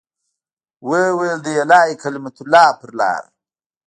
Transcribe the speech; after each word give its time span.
ويې 0.87 1.09
ويل 1.19 1.39
د 1.43 1.47
اعلاى 1.57 1.91
کلمة 2.03 2.33
الله 2.43 2.67
په 2.79 2.85
لاره. 2.99 3.29